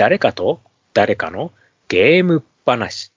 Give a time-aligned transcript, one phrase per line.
[0.00, 0.62] 誰かと
[0.94, 1.52] 誰かの
[1.88, 3.12] ゲーム話。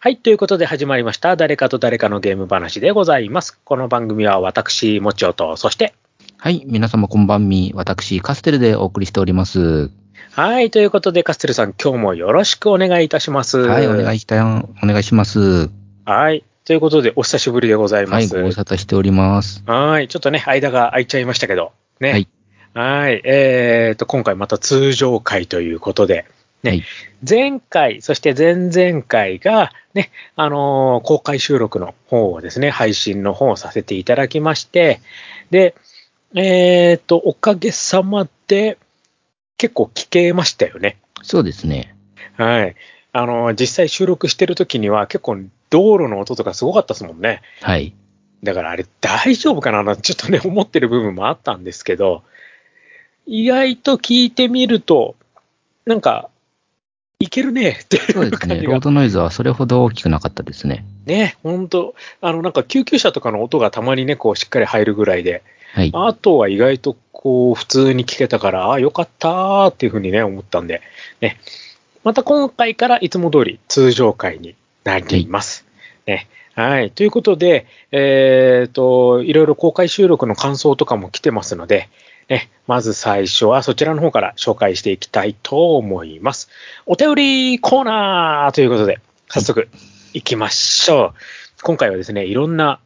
[0.00, 0.18] はい。
[0.18, 1.34] ということで始まりました。
[1.34, 3.58] 誰かと誰かのゲーム話でございます。
[3.64, 5.94] この番組は私、もちおと、そして、
[6.36, 6.62] はい。
[6.66, 7.72] 皆様こんばんみ。
[7.74, 9.90] 私、カステルでお送りしております。
[10.32, 10.70] はい。
[10.70, 13.56] ということで、カステルさん、今日もよろしくお願いいたします。
[13.56, 13.86] はい。
[13.86, 15.70] お願いした、お願いします。
[16.04, 16.44] はい。
[16.66, 18.24] ということで、お久しぶりでございはい。
[18.24, 18.36] ます。
[18.36, 19.62] ご無沙汰しております。
[19.64, 20.08] はい。
[20.08, 22.10] ちょっとね、間が空いちゃいましたけど、ね。
[22.10, 22.28] はい。
[22.76, 23.22] はい。
[23.24, 26.26] えーと、今回また通常回ということで、
[26.62, 26.84] ね、はい
[27.26, 35.00] 前回、そして前々回が、ね、あのー公開収録の方をですね、配信の方をさせていただきまして、
[35.50, 35.74] で、
[36.34, 38.76] えーと、おかげさまで、
[39.56, 40.98] 結構聞けましたよね。
[41.22, 41.94] そうですね。
[42.36, 42.76] はい。
[43.12, 45.38] あのー実際収録してる時には結構
[45.70, 47.40] 道路の音とかすごかったですもんね。
[47.62, 47.94] はい。
[48.42, 52.22] だからあれ大丈夫かななちょっとね、思ってる部分もあったんですけど、
[53.26, 55.16] 意外と聞いてみると、
[55.84, 56.28] なんか、
[57.18, 58.48] いけるねっていうそうですね。
[58.48, 58.72] 感じが。
[58.72, 60.84] ロードノイズはそれほど大きくなかったですね。
[61.06, 65.90] ね、本当あの、なんか救急車とかの音がたまにね、こうしっかり入るぐらいで、はい。
[65.94, 70.82] あとは意外とこう普通に聞けたから、ああ、よかったーっていうふうにね、思ったんで、
[71.20, 71.38] ね。
[72.04, 75.64] また今回からいつも通り通常回になります。
[76.06, 76.28] ね。
[76.54, 76.90] はい。
[76.90, 81.88] ということで、えっ、と、いろいろ公開収録の感想とかも来てますので、
[82.28, 86.48] ね、まず最初はそちらの方から紹介していきたいと思います。
[86.86, 89.68] お便りコーナーということで、早速
[90.12, 91.62] 行きましょう。
[91.62, 92.80] 今回はですね、いろんな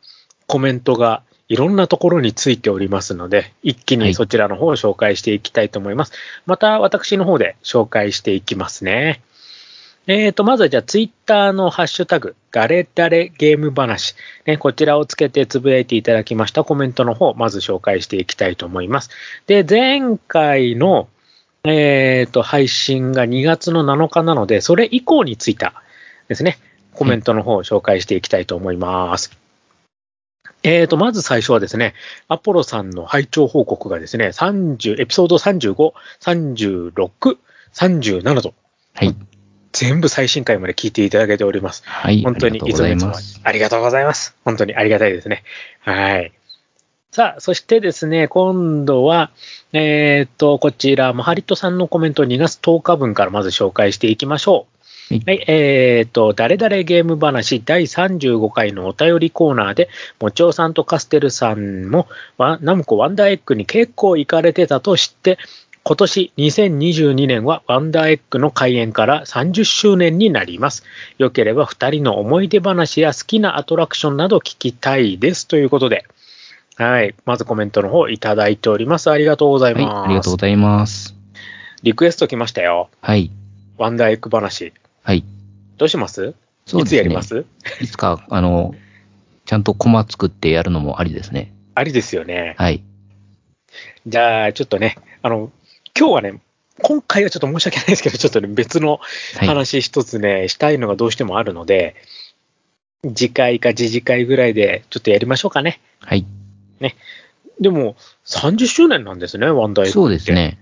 [0.47, 6.13] コメントがいろんなところについておりますので、一気はいにそちらの方を紹介していきたいと思います。
[6.47, 9.21] また私の方で紹介していきますね。
[10.07, 19.11] えーと、まずはじゃあツイッターのハッシュタグ、誰々ゲーム話、ね、こちらをつけてつぶやいていただきましたコメントの方、まず紹介していきたいと思います。
[19.47, 21.09] で、前回の、
[21.65, 25.75] えーと、配信が2月の7日なので、それ以降についた
[26.29, 26.59] ですね、
[26.95, 29.39] コメントの方を紹介していきたいと思います。
[30.63, 31.95] えーと、まず最初はですね、
[32.29, 37.37] アポロさんの拝聴報告がですね、30、エピソード35、36、
[37.73, 38.55] 37と、
[38.95, 39.15] はい。
[39.81, 41.83] 全部最新回まで聞いていただけております。
[41.87, 42.23] はい。
[42.23, 43.41] 本当にありがとうございいつもいつもます。
[43.43, 44.37] ありがとうございます。
[44.45, 45.43] 本当にありがたいですね。
[45.81, 46.33] はい。
[47.13, 49.31] さあ、そしてですね、今度は、
[49.73, 54.67] えっ、と、こちら、マハリットさんのコメント2月10日分からまず紹介していきましょ
[55.11, 55.15] う。
[55.15, 59.89] はいはい、えっ、と、誰々ゲーム話第35回のお便りコーナーで、
[60.21, 65.39] もちおさんとカステルさんも、わナムコワンダーエッグに結構行かれてたと知って、
[65.91, 70.85] 今年2022年はワンダーエッグの開園から30周年になります。
[71.19, 75.49] よければ2人の思い出話や好きなアトラクションなど聞きたいです。
[75.49, 76.05] ということで、
[76.77, 77.17] はい。
[77.25, 79.11] まずコメントの方いただいております。
[79.11, 79.85] ありがとうございはい。
[79.85, 80.05] ます。
[80.05, 81.17] ありがとうございます。
[81.83, 82.89] リクエスト来ましたよ。
[83.01, 83.33] はい。
[83.77, 84.73] ワンダーエッグ話。
[85.03, 85.25] はい。
[85.77, 86.25] どうします？
[86.25, 86.35] い
[86.67, 86.99] つそうですね。
[86.99, 87.45] やります？
[87.81, 88.77] いつか、あの、
[89.45, 91.53] ちゃんとコマ作ってやるのもありですね。
[91.75, 92.55] ありですよね。
[92.59, 92.81] はい。
[94.07, 95.51] じゃあ、ちょっとね、あの、
[95.99, 96.41] 今日はね、
[96.83, 99.01] 今回はちょっと申し訳ないですけど、ちょっとね、別の
[99.37, 99.47] はい。
[99.47, 101.97] 話一つね、したいのがどうしてもあるので、
[103.15, 105.81] 次回か次次回ぐらいでちょっとやりましょうかね。
[106.01, 106.27] はい。
[107.61, 110.33] でも、30周年なんですね、ワンダーエッグってそうです。
[110.33, 110.59] ね。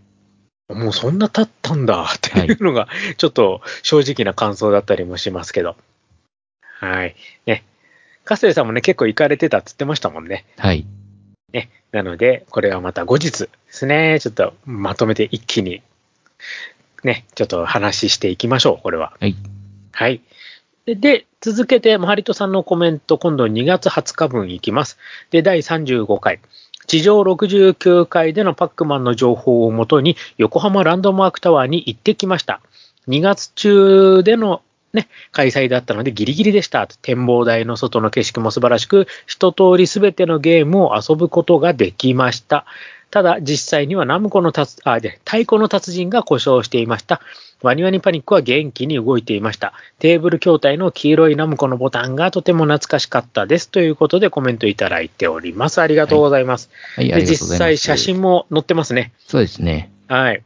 [0.68, 5.76] もうそんな経ったんだっていうのが、ちょっと正直な感想だったりもしますけど。
[6.80, 7.14] はい。
[7.46, 7.64] ね。
[8.24, 10.44] カステルさんもね、結構行かれてたって言ってましたもんね。
[10.58, 10.84] はい。
[11.52, 11.70] ね。
[11.92, 14.18] なので、これはまた後日ですね。
[14.20, 15.82] ちょっとまとめて一気に、
[17.04, 19.14] ね、ちょっと話していきましょう、これは。
[19.20, 19.34] はい。
[19.92, 20.20] はい。
[20.84, 24.98] で、で続けて、マハリトさんのコメント、今度2月20日分いきます。
[25.30, 26.40] で、第35回。
[26.86, 32.60] 地上69回でのパックマンの情報をもとに、横浜ランドマークタワーに行ってきました。
[33.08, 34.62] 2月中での
[34.92, 36.86] ね、開催だったのでギリギリでした。
[36.86, 42.64] 展望台の外の景色も素晴らしく、一通りすべてのゲームを遊ぶことができました。
[43.10, 47.20] ただ、実際にはナムコの達、あ、で、太鼓の達人が故障していました。
[47.62, 49.72] ワニワニパニックは元気に動いていました。
[49.98, 53.68] テーブル筐体の黄色いナムコのボタンがとても懐かしかったです。
[53.68, 55.80] ということでコメントいただいております。
[55.80, 56.70] ありがとうございます。
[56.96, 57.12] はい。
[57.12, 57.58] あで、りがとうございます。
[57.58, 59.12] 実際写真も載ってますね。
[59.26, 59.90] そうですね。
[60.06, 60.42] はい。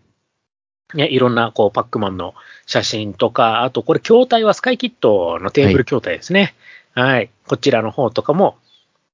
[0.94, 2.34] ね、いろんな、こう、パックマンの
[2.66, 6.54] 写真とか、あと、これ、筐体はスカイキットのテーブル筐体ですね。
[6.94, 7.30] はい。
[7.46, 8.56] こちらの方とかも、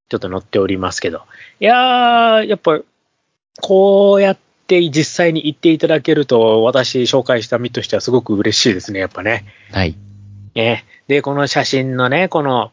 [0.08, 1.22] ちょっと載っておりますけど。
[1.60, 2.80] いやー、やっぱ、
[3.60, 9.44] こうやって実際に行っていただけると、私紹介した身としてはすごく嬉しいですね、やっぱね。
[9.72, 9.94] はい。
[10.54, 10.84] ね。
[11.08, 12.72] で、この写真のね、この、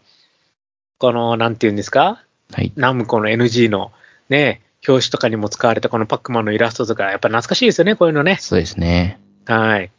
[0.98, 2.24] この、なんていうんですか？
[2.54, 2.72] はい。
[2.76, 3.92] ナムコの NG の
[4.30, 8.38] ね、表紙とかにも使われたこのパックマンのイラストとか、やっぱ懐かしいですよね、こういうのね。
[8.40, 9.20] そうですね。
[9.46, 9.92] はい。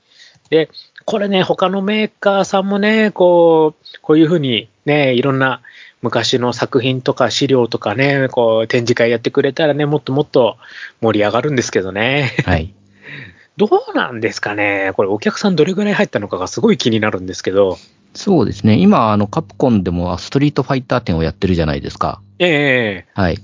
[0.51, 0.69] で、
[1.05, 5.61] これね、他のメーカーさんもね、こう、こういうふうにね、いろんな
[6.03, 10.57] 昔の作品とか資料とかね、こう展示会やってくれたらね、もっともっと
[11.01, 12.37] 盛り上がるんですけどね。
[12.45, 12.73] はい。
[13.57, 14.93] どうなんですかね？
[14.95, 17.79] これお客さんどれぐらい入ったのかがすごい気になるんですけど。
[18.15, 18.77] そうですね。
[18.77, 22.21] 今、あの、カプコンでもストリートファイター展をやってるじゃないですか。
[22.39, 23.39] ええはい。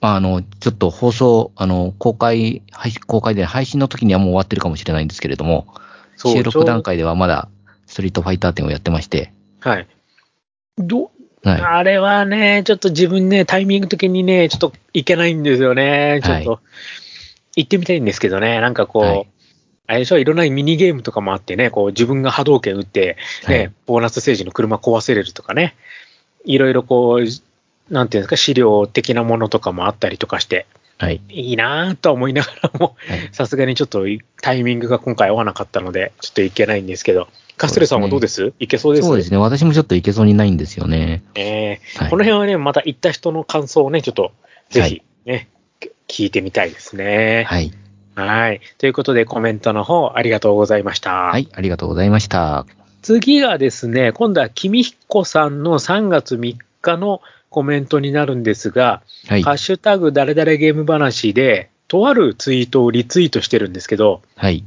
[0.00, 5.66] まあ、あの、ちょっと放送、あの、公開、配信公開で配信の時にはもう終わってるかもしれないんですけれども、
[6.16, 7.48] 収録段階ではまだ
[7.86, 9.86] ストリートファイター展をやってまして、はい。
[10.76, 11.10] ど、
[11.42, 11.60] はい。
[11.60, 16.20] あれはね、ちょっと自分ね、タイミング的にね、ちょっといけないんですよね。
[16.24, 16.60] ちょっと、は
[17.56, 19.28] 行ってみたいんですけどね、なんかこう、はい。
[19.88, 23.16] あれでしょ、いろんなミニゲームとかもあってね、こう自分が波動拳打って、
[23.48, 23.72] ね、はい。
[23.86, 25.74] ボーナスステージの車壊せれるとかね、
[26.44, 27.26] いろいろこう、
[27.90, 30.66] なんていうんですか、資料的なものとかもあったりとかして、
[30.98, 31.20] はい。
[31.28, 34.04] いいなぁとは思いながらも、はいさすがにちょっと
[34.42, 38.52] タイミングが今回合わなかったので、ちょっといけないんですけど、カステルさんはどうです？
[38.58, 39.06] いけそうです？
[39.06, 39.36] そうですね。
[39.36, 41.22] 私もちょっといけそうにないんですよね。
[41.34, 44.32] えーはいこの辺はね、また行った人の感想をね、ちょっと
[44.70, 45.48] ぜひね、
[46.08, 47.44] 聞いてみたいですね。
[47.46, 47.72] はい。
[48.16, 48.60] はい。
[48.78, 51.12] ということでコメントの方ありがとうございました。
[51.12, 51.48] はい。
[51.52, 52.66] ありがとうございました。
[53.02, 57.20] 次がですね、今度は君彦さんの3月3日の
[57.50, 59.56] コメントになるんですが、はいハッ。
[59.56, 64.64] シュタグ誰々ゲーム話で、とあるツイートをリツイートしてるんですけど、はい。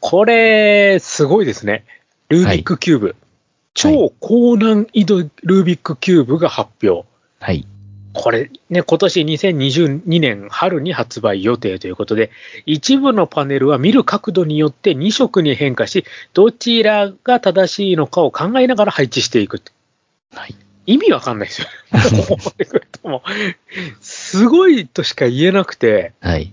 [0.00, 1.84] これ、すごいですね。
[2.28, 3.16] ルービックキューブ。
[3.74, 7.06] 超高難易度ルービックキューブが発表。
[7.40, 7.66] はい。
[8.14, 12.30] これね、今年2022年春に発売予定ということで、
[12.64, 19.60] 一部のパネルは見る角度によって2色に変化し、どちらが正しいのかを考えながら配置していく。
[20.32, 20.54] はい。
[20.86, 21.68] 意味わかんないですよ。
[24.00, 26.52] すごいとしか言えなくて、はい。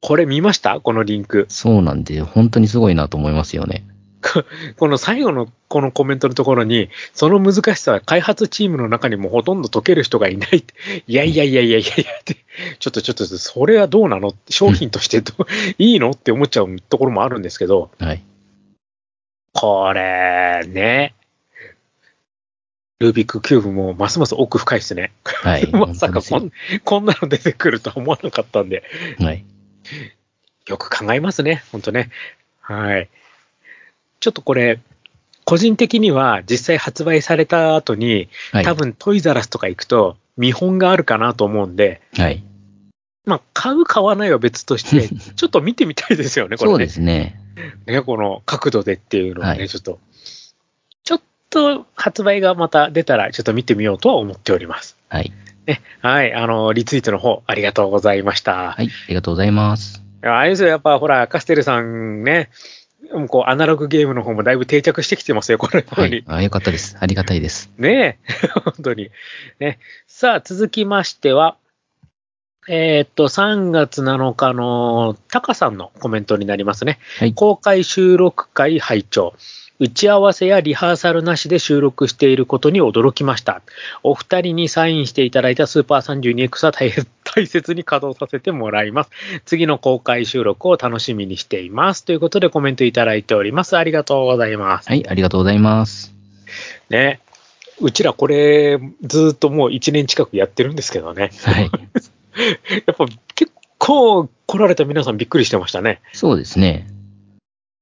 [0.00, 0.80] これ見ました？
[0.80, 1.46] このリンク。
[1.48, 3.84] そうなんで、本当にすごいなと思いますよね。
[4.76, 10.74] この最後のこのコメントのところに、その難しさは開発チームの中にもほとんど解ける人がいないって。
[11.06, 12.36] いやいやいやいやいやいやって、
[12.78, 14.34] ちょっとちょっと、それはどうなの？
[14.48, 15.46] 商品としてどう？
[15.78, 16.10] いいの？
[16.12, 18.22] って思っちゃうところもあるんですけど、はい。
[19.52, 21.14] これね、
[23.00, 25.12] ルービックキューブもますます奥深いですね。
[25.24, 25.66] はい。
[25.72, 26.52] まさかこ本ん
[26.84, 28.84] こんなの出てくるとは思わなかったんで、
[29.18, 29.44] はい。
[30.68, 32.10] よく考えますね、本当ね。
[32.60, 33.08] はい。
[34.20, 34.80] ちょっとこれ、
[35.46, 38.64] 個人的には実際発売された後に、はい。
[38.64, 42.44] 多分トイザラスとか行くと見本があるかなと思うんで、はい。
[43.24, 46.72] まあ、買う買わないは別として、 ちょっと見てみたいですよね、これね。
[46.72, 47.40] そうですね。
[47.86, 49.98] ね、この角度でっていうのはね、はいちょっと。
[51.50, 54.96] と発売がまた出たら、ちょっと見てみようとは思っております。
[55.08, 55.32] はい。
[55.66, 58.72] ね、はい、あの、リツイートの方、ありがとうございました。
[58.72, 58.86] はい。
[58.86, 60.02] ありがとうございます。
[60.22, 62.50] あれですよ、やっぱほら、カステルさんね、
[63.12, 66.08] もうこう、アナログゲームの方もだいぶ定着してきてますよ、このように。
[66.08, 66.24] はい。
[66.26, 66.96] あ、よかったです。
[67.00, 67.70] ありがたいです。
[67.78, 69.10] ねえ、 本当に。
[69.58, 69.78] ね。
[70.06, 71.56] さあ、続きましては、
[72.68, 76.98] えーっと、3月7日のタカさんのコメントになりますね。
[77.18, 77.34] はい。
[77.34, 79.34] 公開収録会拝聴
[79.80, 83.62] 打ち合わせやリハーサルなしで収録していることに驚きました。
[84.02, 89.10] お二人にサインしていただいたスーパー 32X は大変大切に稼働させてもらいます。
[89.46, 92.04] 次の公開収録を楽しみにしています。
[92.04, 93.78] ということでコメントいただいております。
[93.78, 94.88] ありがとうございます。
[94.90, 95.08] はい。
[95.08, 96.12] ありがとうございます。
[96.90, 97.20] ね。
[97.80, 101.30] うちらこれ、ずーっともう1年近くやってるんですけどね。
[101.42, 101.70] はい。
[102.84, 106.02] やっぱ結構来られた皆さんびっくりしてましたね。
[106.12, 106.86] そうですね。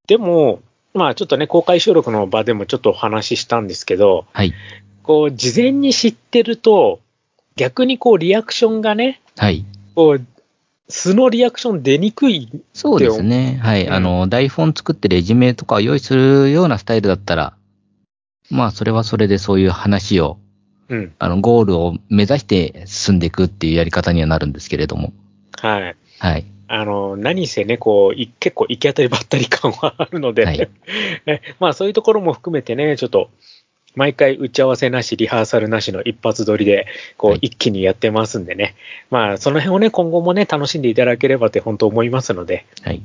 [0.06, 0.62] でも、
[0.98, 4.52] まあちょっとね、公開収録の場でもちょっとお話ししたんですけど、はい。
[5.02, 7.00] こう、事前に知ってると、
[7.56, 9.64] 逆にこう、リアクションがね、はい。
[9.94, 10.26] こう、
[10.88, 12.50] 素のリアクション出にくい。
[12.74, 13.60] そうですね。
[13.62, 13.86] はい。
[13.86, 17.54] うんあの、台本作ってレジュメとかを用意するようなスタイルだったら、
[18.50, 20.38] まあ、それはそれでそういう話を、
[20.88, 21.14] うん。
[21.18, 25.12] あの、ゴールを目指して進んでいくっていうやり方にはなるんですけれども。
[25.60, 25.96] はい。
[26.18, 26.46] はい。
[26.68, 30.58] あの、何せね、こう、い結構行き当たりばったり感はあるので、はい
[31.26, 33.30] ねまあそういうところも含めてね、ちょっと、
[33.94, 38.76] 毎回打ち合わせなし、リハーサルなしの一発撮りで、こうはい一気にやってますんでね。
[39.10, 43.02] まあその辺をね、今後もね、楽しんでいただければって本当思いますので、はい。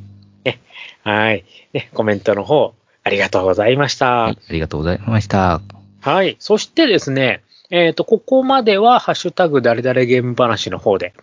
[1.03, 1.43] はい。
[1.73, 4.11] ね、コメントの方、ありがとうございました。
[4.11, 4.37] はい。
[4.49, 5.61] ありがとうございました。
[5.99, 6.37] はい。
[6.39, 11.13] そしてですね、えっ、と、ここまでは、ハッシュタグ誰々ゲーム話の方で、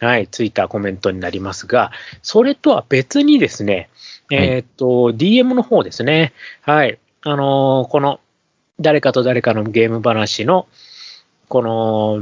[0.00, 1.92] はい、ツイッターコメントになりますが、
[2.22, 3.90] それとは別にですね、
[4.30, 6.32] えっ、と、DM の方ですね。
[6.62, 6.98] はい。
[7.22, 8.20] あのーこの、
[8.80, 10.66] 誰かと誰かのゲーム話の、
[11.48, 12.20] この、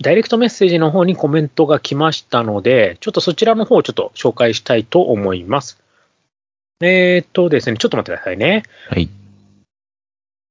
[0.00, 5.80] ダイレクトメッセージの方にコメントが来ましたので、ちょっとそちらの方をちょっと紹介したいと思います。
[6.80, 8.64] えーっとですね、ちょっと待ってくださいね。
[8.88, 9.08] はい。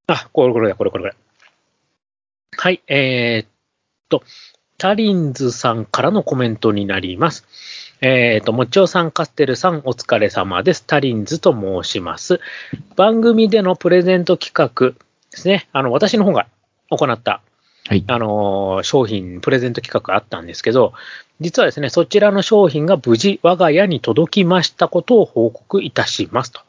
[0.06, 1.14] あ、これこれだ、これこれこれ。
[2.56, 3.48] はい、えーっ
[4.08, 4.22] と、
[4.82, 7.46] タリンズさんからのコメントになります。
[8.00, 10.84] えーっと、もちおさん、カステルさん、お疲れ様です。
[10.84, 12.40] タリンズと申します。
[12.96, 15.68] 番組でのプレゼント企画ですね。
[15.72, 16.48] あの、私の方が
[16.90, 17.42] 行った、
[17.86, 18.02] はい。
[18.08, 20.94] あのー商品、プレゼント企画あったんですけど、
[21.38, 26.60] 実はですね、そちらの商品が無事我が家に届きましたことを報告いたしますと。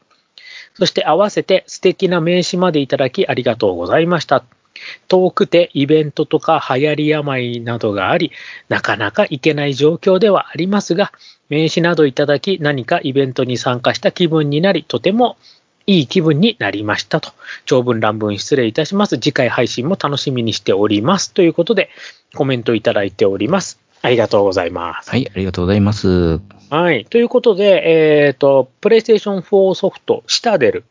[0.74, 4.44] そして合わせて素敵な名刺までいただきありがとうございました。
[5.08, 8.32] 遠くてイベントとか流行り病などがあり、
[8.68, 11.12] なかなか行けない状況ではありますが、
[11.48, 15.36] 名刺などいただき何かイベントに参加した気分になり、とても
[15.86, 17.32] いい気分になりましたと。
[17.66, 19.18] 長文乱文失礼いたします。
[19.18, 21.32] 次回配信も楽しみにしております。
[21.32, 21.90] ということで、
[22.34, 23.78] コメントいただいております。
[24.00, 25.10] ありがとうございます。
[25.10, 26.40] はい、ありがとうございます。
[26.70, 27.04] はい。
[27.06, 30.84] ということで、えっ、と、プレイステーション4ソフト、シタデル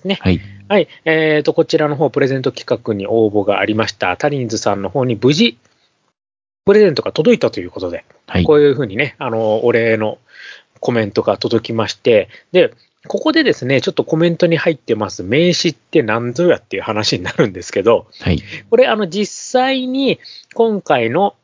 [0.00, 0.18] ですね。
[0.20, 0.40] はい。
[0.68, 0.88] はい。
[1.04, 4.16] えっ、と、こちらの方、プレゼント企画に応募がありました。
[4.16, 5.58] タリンズさんの方に無事、
[6.64, 8.54] プレゼントが届いたということで、はいこ。
[8.54, 10.18] ういうふうにね、あの、お礼の
[10.80, 12.72] コメントが届きまして、で、
[13.08, 18.42] ここでですね、ちょっとコメントに入ってます名刺って何ぞやっていう話になるんですけど、はい。
[18.68, 20.20] これ、あの、実際に
[20.54, 21.34] 今回の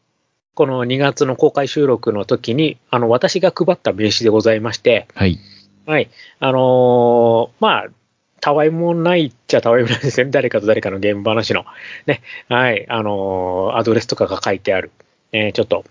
[0.54, 5.38] この2月の公開収録の時に、あの、私が配った名刺でございまして、はい。
[5.86, 6.10] はい。
[6.40, 7.86] あのーまあ、
[8.46, 10.30] たわいもないっちゃたわいもないですね。
[10.30, 11.64] 誰かと誰かの現場話の。
[12.06, 12.22] ね。
[12.48, 12.86] はい。
[12.88, 14.92] あのーアドレスとかが書いてある。
[15.32, 15.84] えーちょっと、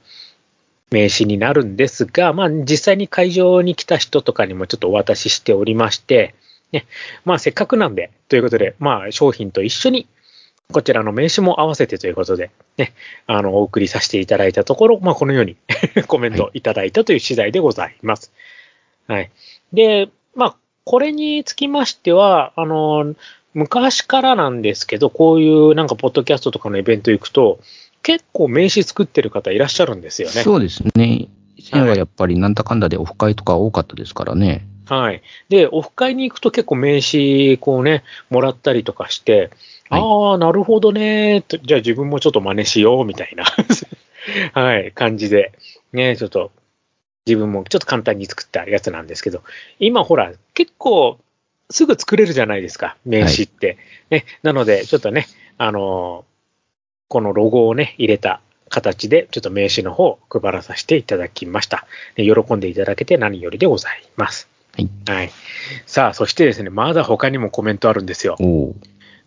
[0.90, 6.34] 名刺になるんですが、まあ、実際に会場に来た人とかにもちょっとお渡ししておりまして、
[6.72, 6.86] ね。
[7.26, 10.08] まあ、せっかくなんで、ということで、まあ、商品と一緒に、
[10.72, 12.94] こちらの名刺も合わせてということで、ね、
[13.28, 15.58] あの、お送りさせていただいたところ、まあ、このように
[16.08, 18.32] コメントいただいたという次第でございます。
[19.08, 19.30] はい。
[19.74, 20.56] で、まあ、
[20.86, 23.16] これにつきましては、あの、
[23.54, 27.60] 昔からなんですけど、こういうなんか、ポッドキャストとかのイベント行くと、
[28.04, 30.34] 結構名刺作ってる方いらっしゃるんですよね。
[30.44, 31.28] そうですね。
[31.56, 34.68] 以前はやっぱりなんだかんだでオフ会とか多かったですからね。
[34.86, 35.24] はい。
[35.50, 39.50] で、オフ会に行くと結構名刺、こうね、もらったりとかして、
[39.90, 43.46] はいああ、なるほどねと、じゃあ自分もちょっと真似しよう、みたいな、
[44.54, 45.54] はい、感じで、
[45.94, 46.52] ね、ちょっと、
[47.26, 49.44] 自分もちょっと簡単に作ったやつなんですけど、
[49.80, 51.18] 今ほら、結構、
[51.72, 53.78] すぐ作れるじゃないですか、名刺って。
[54.10, 55.28] ね、なので、ちょっとね、
[55.58, 56.36] あのー
[57.08, 61.86] このロゴをね、入れた形で、ちょっと名刺の方を配らさせていただきました。
[62.18, 64.50] ね喜んでいただけて何よりでございます。
[64.76, 64.90] はい。
[65.08, 65.32] はい。
[65.86, 68.36] さあ、そしてですね、まだ他にもコメントあるんですよ。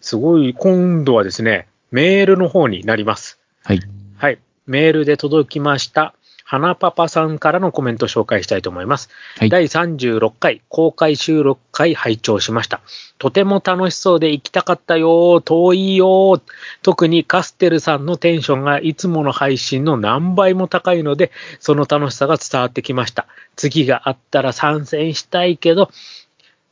[0.00, 3.38] すごい、今度はですね、メールの方になります。
[3.64, 3.80] はい。
[4.16, 4.38] はい。
[4.66, 6.14] メールで届きました。
[6.50, 9.10] 花パパさんからのコメントを紹介したいと思います。
[9.36, 9.50] はい。
[9.50, 12.80] 第36回公開収録会拝聴しました。
[13.18, 16.40] とても楽しそうで行きたかったよ、遠いよ。
[16.82, 23.26] 特にカステルさんのテンションがいつもの配信の何倍も高いので、その楽しさが伝わってきました。
[23.54, 25.90] 次があったら参戦したいけど、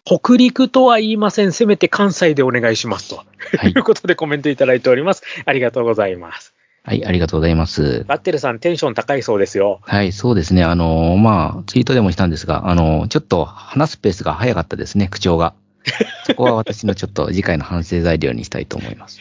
[0.07, 1.53] 北陸とは言いません。
[1.53, 3.17] せめて関西でお願いしますと。
[3.17, 3.25] は
[3.69, 5.23] いと いうことでコメントいただいております。
[5.45, 6.56] ありがとうございます。
[6.87, 8.05] はい、ありがとうございます。
[8.07, 9.81] バッテルさんテンション高いそうですよ。
[9.83, 10.63] はい、そうですね。
[10.63, 15.55] あの、まあ、ツイートでもしたんですが、あの、ちょっと話すペースが早かったですね、口調が。
[16.25, 19.19] そこは私のちょっと次回の反省材料にしたいと思います。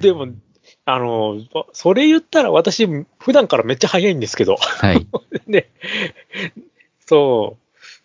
[0.00, 0.28] でも、
[0.84, 1.40] あの、
[1.72, 2.86] それ言ったら私、
[3.18, 4.54] 普段からめっちゃ早いんですけど。
[4.54, 5.08] はい。
[5.48, 5.68] ね。
[7.04, 7.56] そ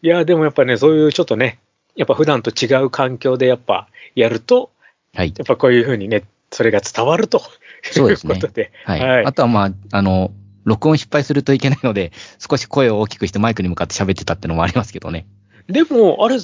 [0.03, 0.07] う。
[0.07, 1.59] いや、でもやっぱね、そういうちょっとね、
[1.95, 4.71] やっぱ普段と違う環境でやっぱやると、
[5.13, 5.33] はい。
[5.37, 7.43] やっぱこういうふうにね、それが伝わると
[7.83, 8.71] そうですねいうことで。
[8.85, 8.99] はい。
[8.99, 10.31] はいあとはまあ、あの、
[10.63, 15.25] 録音失敗するといけないので、 少し声を大きくしてマイクに向かって喋ってたってのもありますけどね。
[15.67, 16.37] でも、あれ、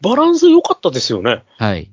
[0.00, 1.42] バランス良かったですよね。
[1.58, 1.90] はい。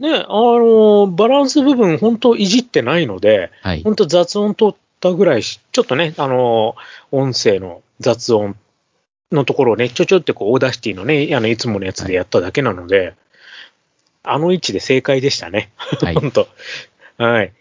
[0.00, 3.82] ね、あの、バランス部分本当いじってないので、はい。
[3.82, 6.76] 本当雑音取ったぐらいし、ちょっとね、あの、
[7.10, 8.56] 音声の雑音
[9.32, 13.14] のところをね、ちょちょってこう、 Audacity のね、あの、いつものやつでやっただけなので、
[14.22, 15.70] あの位置で正解でしたね。
[15.76, 16.48] はい 本当
[17.16, 17.52] はい。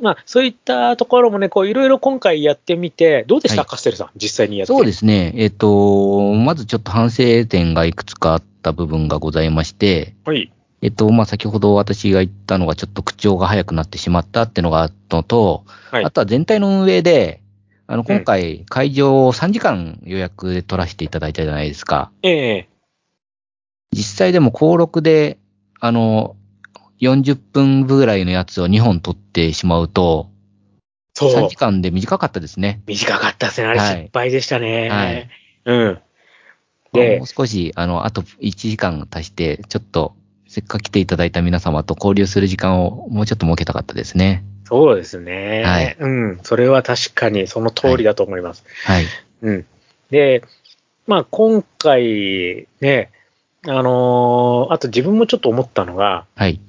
[0.00, 4.72] まあ、そういったところもね、こう、いろいろ今回やってみて、どうでした、はいカステルさん、実際にやって。
[4.72, 5.32] そうですね。
[5.36, 10.52] えっ、と、まずちょっと反省点がいくつかあった部分がございまして、はい。
[10.80, 17.40] えっと、まあ、先ほど私が言ったのがちょっと口調が早くなってしまったっていうのがあったのと、はいあとは全体の運営で、
[17.88, 22.12] あの、今回会場を3時間予約で取らせていただいたじゃないですか。
[22.22, 22.68] ええ
[23.90, 25.38] 実際でも登録で、
[25.80, 26.36] あの、
[27.00, 30.30] 40分ぐらいのやつを2本取ってしまうと、
[31.16, 31.56] 3そう時。
[31.56, 32.80] 間で短かったですね。
[32.86, 33.66] 短かったですね。
[33.66, 34.88] あれはい失敗でしたね。
[34.88, 35.28] はい
[35.64, 35.98] うん。
[36.92, 40.14] でもう少し、あの、あと1時間足して、ちょっと、
[40.46, 44.44] せっかく来ていただいた皆様と交流する時間をもうちょっと設けたかったですね。
[44.64, 45.62] そうですね。
[45.64, 46.40] はいうん。
[46.42, 48.64] それは確かにその通りだと思います。
[48.84, 49.04] はい。
[49.42, 49.66] うん。
[50.10, 50.42] で、
[51.06, 53.10] まあ今回ね、
[53.66, 56.60] あのーあと自分もちょっと思ったのが、はい。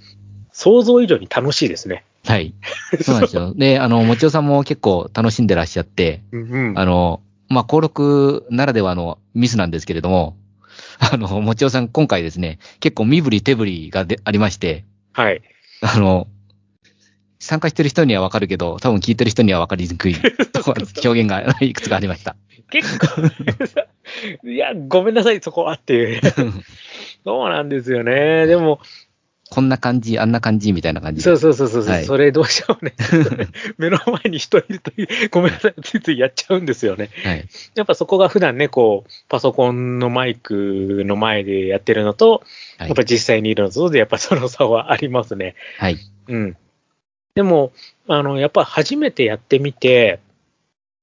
[0.60, 2.04] 想像以上に楽しいですね。
[2.26, 2.54] はい。
[3.02, 3.54] そうなんですよ。
[3.56, 6.78] で、あの、もちおさんも結構楽しんでらっしゃって、うんうん。
[6.78, 10.36] あの、まあ、登録ならではのミスなんですけれども、
[11.00, 15.42] あの、もちおさん今回ですね、結構身振り手振りがでありまして、はい。
[15.80, 16.28] あの、
[17.40, 20.16] 参加してる人にはわかるけど、多分聞いてる人にはわかりにくい
[21.06, 22.36] 表現がいくつかありました。
[22.70, 23.08] 結構、
[24.44, 26.22] いや、ごめんなさい、そこはっていう。
[27.24, 28.46] そうなんですよね。
[28.46, 28.82] でも、
[29.52, 31.40] こんな感じ、あんな感じみたいな感じそうで。
[31.40, 32.94] そうそうそう、はいそれどうしようね。
[33.80, 34.92] 目の前に人いると、
[35.32, 37.10] ごめんなさい、ついついやっちゃうんですよね。
[37.24, 37.48] はい。
[37.74, 42.44] やっぱそこが普段ね、こう、パソコンのマイクの前でやってるのと、
[42.78, 45.56] はいやっぱ実際にいるのとで、やっぱその差はありますね。
[45.80, 45.98] はい。
[46.28, 46.58] うん。
[47.34, 47.72] でも、
[48.08, 50.20] あの、やっぱ初めてやってみて、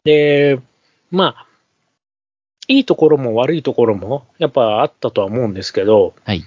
[0.05, 0.61] で、
[1.11, 1.47] まあ、
[2.69, 6.45] いいところも悪いところも、やっぱあったとは思うんですけど、はい。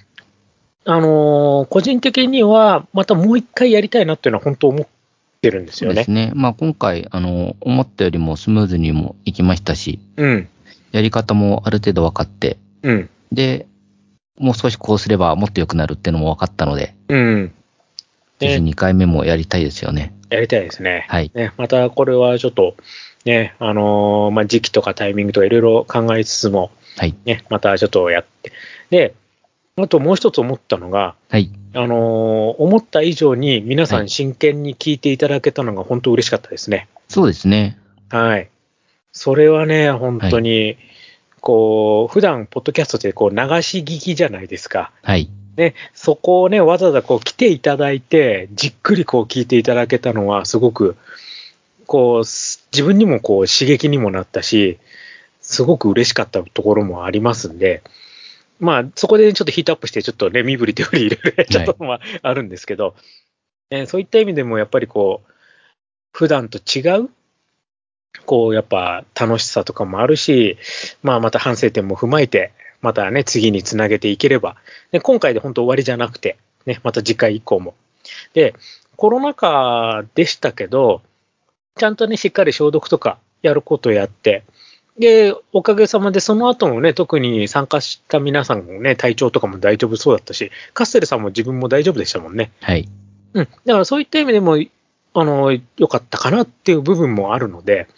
[0.92, 4.86] あのー個人的には、またもう一回やりたいなっていうのは本当思っ
[5.40, 6.10] てるんですよねです。
[6.10, 6.32] ね。
[6.34, 10.48] まあ、今回、あの、思ったよりもスムーズにもいきましたし、うん。
[10.90, 13.10] やり方もある程度分かって、うん。
[13.30, 13.66] で、
[14.38, 17.52] もう少しこうすればもっと良くなるっていうのも分かったので、うん。
[18.40, 20.14] ぜひね、2回目もやりたいですよね。
[20.30, 21.06] やりたいですね。
[21.08, 21.30] はい。
[21.34, 22.74] ね、またこれはちょっと、
[23.24, 27.14] ね、あのーまあ、時期とかタイミングとかいろいろ考えつつも、はい。
[27.24, 28.50] ね、またちょっとやって。
[28.90, 29.14] で、
[29.76, 31.50] あともう一つ思ったのが、はい。
[31.74, 36.88] あのー思った以上に皆さはいん真剣に聞いていただけたのが本当嬉しかったですね。
[37.08, 37.78] そうですね。
[38.10, 38.48] はい。
[39.12, 40.76] それはね、本当に、
[41.40, 44.92] こう、普段、ポッドキャストってこう流し聞きじゃないですか。
[45.02, 45.30] はい。
[45.56, 50.96] ね、そこをね、わざわざこう来ていただいて、じっくりこう聞いていただけたのは、すごく、
[51.86, 54.78] こう、す自分にもこう刺激にもなったし、
[55.40, 57.82] すごく嬉しかったところもありますんで、
[58.60, 62.94] まあ、そこでちょっとヒートアップして、ちょっとね、身振り手振り入れるちょっとまあ、あるんですけど、
[63.70, 65.32] ねそういった意味でもやっぱりこう、
[66.12, 67.08] 普段と違う、
[68.26, 70.58] こう、やっぱ楽しさとかもあるし、
[71.02, 74.56] まあ、また反省点も踏まえて、またね、次につなげていければ、
[74.90, 77.74] で今回で本当終わりじゃなくて、ね、また次回以降も。
[78.34, 78.54] で、
[78.96, 81.02] コロナ禍でしたけど、
[81.76, 84.44] ちゃんとね、しっかり消毒とかやることやって、
[84.98, 92.52] で、おかげさまでその後もね、特に参加した皆さんもね、体調とかも大丈夫そうだったし、カステルさんも自分も大丈夫でしたもんね。
[92.60, 92.88] はい。
[93.34, 93.44] うん。
[93.44, 94.58] だからそういった意味でも、
[95.14, 97.88] あの、良かったかなっていう部分もあるので、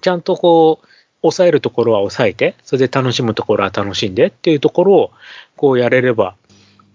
[0.00, 0.86] ちゃんとこう、
[1.22, 5.10] 抑えるところは抑えて、それで楽しむところは楽しんでっていうところを、
[5.56, 6.36] こうやれれば、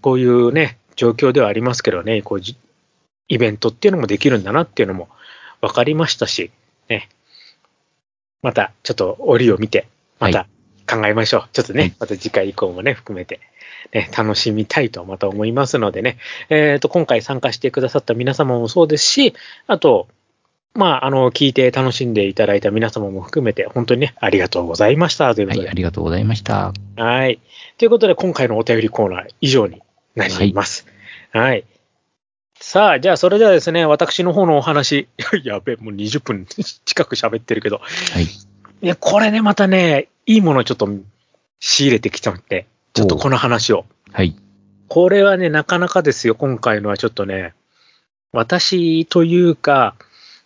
[0.02, 2.56] こういうね、状況ではありますけどね、こうじ、
[3.28, 5.10] イベントっていうのもできるんだなっていうのも
[5.62, 6.52] 分かりましたし、
[6.90, 7.10] ね。
[8.44, 9.88] また、ちょっと折を見て、
[10.20, 10.48] また
[10.88, 11.44] 考えましょう。
[11.54, 13.40] ちょっとね、はいまた次回以降もね、含めて、
[13.94, 16.18] ね、楽しみたいとまた思いますのでね、
[16.50, 19.34] えっ、と、今回参加してくださった皆様もそうですし、
[19.66, 20.08] あと、
[20.76, 25.36] まあ、あの、聞いて楽しんでいただいた皆様も含めて、本当にね、ありがとうございました。
[25.36, 25.58] というはい。
[25.58, 25.70] ことで。
[25.70, 26.74] ありがとうございました。
[26.96, 27.40] はい。
[27.78, 29.84] ということで、今回のお便りコーナー以上に
[30.16, 30.88] なります。
[31.32, 31.64] はい。
[32.66, 35.10] さあ、じゃあ、それではですね、私の方のお話、
[35.44, 36.48] やべえ、もう20分
[36.86, 38.24] 近く喋ってるけど、はい。
[38.24, 38.28] い
[38.88, 40.90] や、これね、またね、いいものをちょっと
[41.60, 43.86] 仕入れてきちゃって、ちょっとこの話を。
[44.14, 44.34] はい。
[44.88, 47.54] これはね、なかなかですよ、今回のはちょっとね、
[48.32, 49.96] 私というか、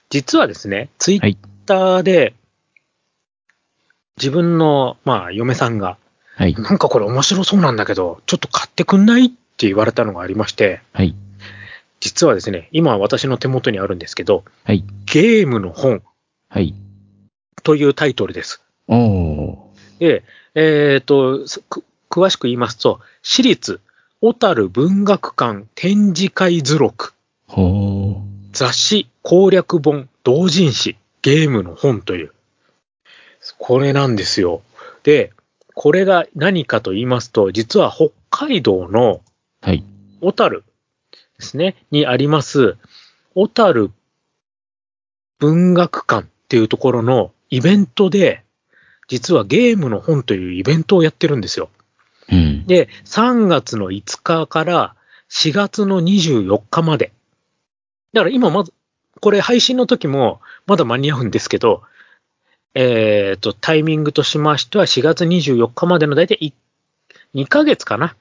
[0.09, 2.33] 実はですね、ツイッターで、
[4.17, 5.97] 自分の、まあ、嫁さんが、
[6.35, 6.55] はい。
[6.55, 11.13] なんかこれ面白そうなんだけど、ちょっと買ってくんないって言われたのがありまして、はい。
[11.99, 14.83] 実はですね、今私の手元にあるんですけど、はい。
[15.05, 16.03] ゲームの本
[16.49, 16.73] はい。
[17.63, 18.61] というタイトルです。
[19.99, 20.23] で、
[20.55, 23.81] えっ、と、すく詳しく言いますと、私立
[24.21, 27.13] 小樽文学館展示会図録。
[28.51, 32.31] 雑誌攻略本同人誌ゲームの本という、
[33.57, 34.61] これなんですよ。
[35.03, 35.31] で、
[35.73, 39.21] これが何かと言いますと、実は北海道の
[39.61, 39.83] はい。
[41.39, 42.77] ですね、にあります、
[43.35, 43.91] 小樽
[45.39, 48.43] 文学館っていうところのイベントで、
[49.07, 51.69] 実はゲームの本というイベントをやってるんですよ。
[52.29, 52.65] うん。
[52.65, 54.95] で、3月の5日から
[55.29, 57.11] 4月の24日まで。
[58.13, 58.73] だから今まず、
[59.21, 61.83] これ配信の時もまだ間に合うんですけど、
[62.73, 66.53] えっ、と、タイミングとしましては4月24日までの大体1
[67.35, 68.15] 2ヶ月かな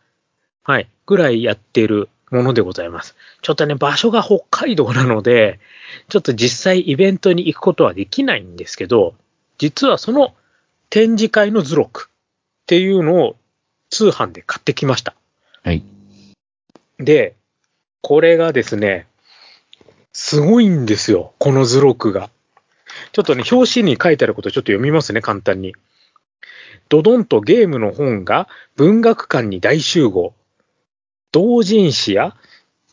[0.63, 0.89] はい。
[1.07, 3.15] ぐらいやってるものでございます。
[3.43, 5.61] ちょっとね、場所が北海道なので、
[6.09, 9.15] ちょっと実際イベントに行くことはできないんですけど、
[9.59, 10.35] 実はその
[10.91, 12.15] 展示会の図録っ
[12.67, 13.37] ていうのを
[13.91, 15.15] 通販で買ってきました。
[15.63, 15.83] はい。
[16.99, 17.35] で、
[18.03, 19.07] これがですね、
[20.13, 22.31] すごいんですよ、この図録が。
[23.13, 25.75] ちょっとね、表紙に書いてあることちょっと読みますね、簡単に。
[26.89, 30.35] ドドンとゲームの本が文学館に大集合。
[31.33, 32.35] 同人誌や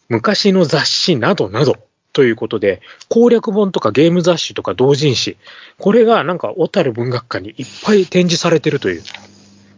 [0.10, 1.78] 昔の雑誌などなど
[2.14, 5.38] ということで、攻略本とかゲーム雑誌とか同人誌、
[5.80, 9.04] これがなんか小樽文学館にいっぱい展示されてるという、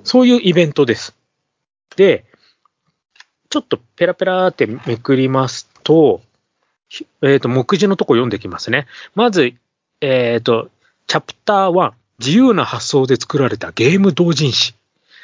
[0.04, 1.16] そういうイベントです。
[1.96, 2.26] で、
[3.50, 6.22] ちょっとペラペラってめくりますと、
[6.90, 8.86] ひえっ、と、目次のとこ読んできますね。
[9.16, 9.54] まず、
[10.02, 10.70] えっ、と、
[11.08, 14.76] チャプター1、自由な発想で作られたゲーム同人誌。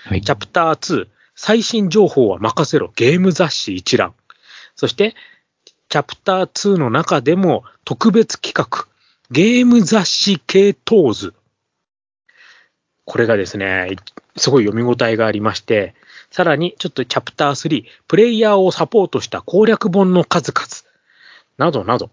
[0.05, 0.21] はい。
[0.21, 4.13] チャプター2、最新情報は任せろ、ゲーム雑誌一覧。
[4.75, 5.15] そして、
[5.89, 8.87] チャプター2の中でも特別企画、
[9.29, 11.33] ゲーム雑誌系統図。
[13.05, 13.95] これがですね、
[14.37, 15.95] すごい読み応えがありまして、
[16.31, 20.67] さらにちょっとチャプター3、プレイヤーをサポートした攻略本の数々、
[21.57, 22.09] などなど。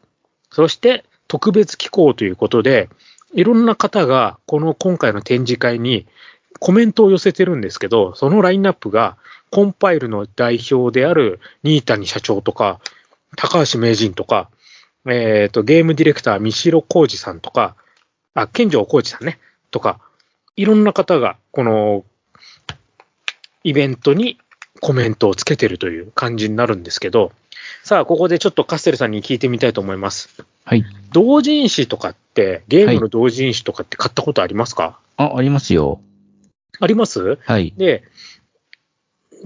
[0.51, 2.89] そして、特別機構ということで、
[3.35, 6.07] いろんな方がこの今回の展示会に
[6.61, 9.17] コメントを寄せてるんですけど、そのラインナップが、
[9.51, 12.81] コンパイルの代表である新谷社長とか、
[13.37, 14.51] 高橋名人とか、
[15.07, 17.77] えっ、と、ゲームディレクター、三代浩二さんとか、
[18.35, 19.39] あ、健城浩二さんね、
[19.71, 20.01] とか、
[20.57, 22.05] いろんな方が、この、
[23.65, 24.39] イベントに
[24.81, 27.33] コメントをつけてるという感じになるんですけど、
[27.83, 30.45] さあ、ここでちょっとカステルさんに聞いてみたいと思います。
[30.65, 30.85] はい。
[31.13, 36.01] 同人誌とかって、ゲームの同人誌とかって買ったことありますか、あ、ありますよ。
[36.81, 37.39] あります？
[37.45, 37.75] はい。
[37.77, 38.05] で、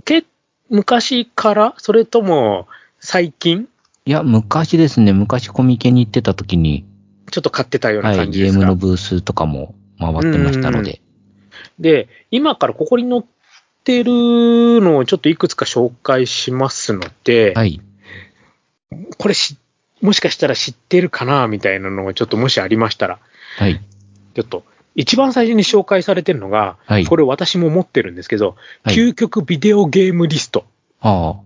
[0.05, 0.25] け、
[0.69, 1.75] 昔から？
[1.79, 2.69] それとも
[3.01, 3.69] 最近？
[4.05, 6.85] いや、昔ですね、昔コミケに行ってた時に、
[7.31, 11.01] ちょっと買ってたようなはい、感じですか、ゲームのブースとかも回ってましたので。
[11.79, 13.23] で、今からここに載っ
[13.85, 14.13] てる
[14.81, 17.81] のをちょっといくつか紹介しますので、はい。
[19.19, 19.57] これし、
[20.01, 21.47] もしかしたら知ってるかな？
[21.47, 23.21] みたいなのがちょっともしありましたら、
[23.57, 23.81] はい。
[24.35, 30.65] ちょっと、一番最初に紹介されてるのが、はいこれ私も持ってるんですけど、はい究極ビデオゲームリスト。
[31.01, 31.37] あ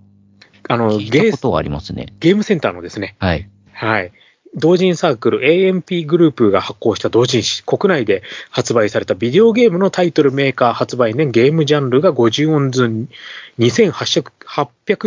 [0.69, 2.13] あ、あの、ゲーありますね。
[2.21, 3.49] ゲームセンターのですね、はい。
[3.73, 4.13] はい。
[4.55, 13.09] 同人サークル AMP グループが発行した同人誌、国内で発売されたビデオゲームのタイトルメーカー発売年ゲームジャンルが50音順
[13.59, 14.31] 2800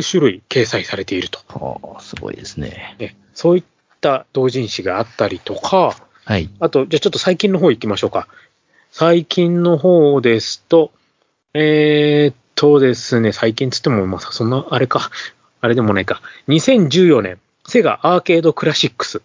[0.03, 1.39] 種類掲載されていると。
[1.47, 2.95] はあ、すごいですね。
[2.99, 3.63] ねそういっ
[4.01, 5.95] た同人誌があったりとか、
[6.29, 6.47] はい。
[6.59, 8.27] あと、じゃあちょっと最近の方行きましょうか。
[8.91, 10.91] 最近の方ですと、
[11.55, 15.09] えーっとですね、最近つっても、まあ、そんな、あれか、
[15.59, 16.21] あれでもないか。
[16.47, 19.23] 2014年、セガアーケードクラシックス。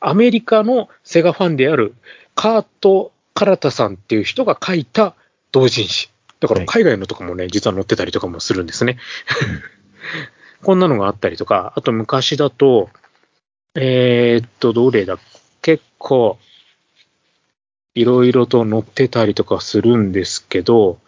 [0.00, 1.94] アメリカのセガファンである
[2.34, 5.14] カート・カラタさんっていう人が書いた
[5.52, 6.10] 同人誌。
[6.40, 8.98] だからはい海外のとかもね、実は載ってたりとかもするんですね。
[10.64, 12.90] こんなのがあったりとか、あと昔だと、
[13.74, 15.18] えーっと、どれだ
[15.62, 16.38] 結構、
[17.94, 20.98] いろいろと載ってたりとかするんですけど、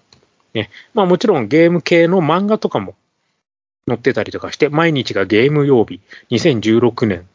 [0.54, 2.96] ね、まあもちろんゲーム系の漫画とかも
[3.86, 7.28] 載ってたりとかして、毎日がゲーム曜日、2016年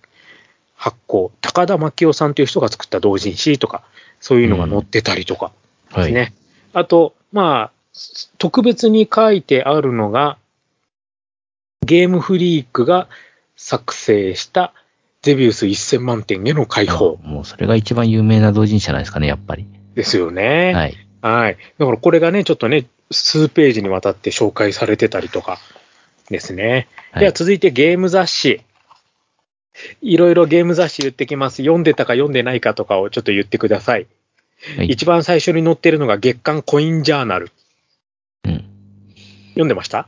[0.76, 3.84] 発行、高田真紀夫さんという人が作った同人誌とか、
[4.20, 5.52] そういうのが載ってたりとか
[5.92, 6.04] はい。
[6.06, 6.34] ですね。
[6.74, 7.72] あと、まあ、
[8.38, 10.38] 特別に書いてあるのが、
[11.86, 13.08] ゲームフリークが
[13.56, 14.74] 作成した
[15.26, 19.66] ゼビウス1000万点への解放もうそれが一番有名な同人誌じゃないですかね、やっぱり。
[19.96, 20.72] ですよね。
[20.76, 20.96] はい。
[21.22, 21.58] はい。
[21.80, 25.58] だからこれがね、ちょっとね、数ページにわたって紹介されてたりとか
[26.30, 26.88] ですね。
[27.12, 28.62] はいでは続いてゲーム雑誌。
[30.02, 31.64] いろいろゲーム雑誌言ってきます。
[31.64, 34.06] 読んでたか読んでないかとかをちょっと言ってください。
[34.78, 34.88] はい。
[34.88, 37.52] 一番最初に載ってるのが月刊コインジャーナル。
[38.44, 38.64] うん。
[39.50, 40.08] 読んでました？